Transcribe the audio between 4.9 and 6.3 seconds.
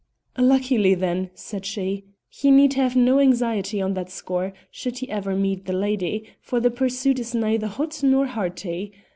he meet the lady,